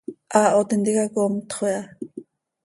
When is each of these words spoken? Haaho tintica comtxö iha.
Haaho 0.33 0.61
tintica 0.69 1.05
comtxö 1.13 1.65
iha. 1.73 1.83